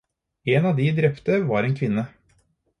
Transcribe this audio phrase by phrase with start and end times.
[0.53, 2.05] En av de drepte var en kvinne.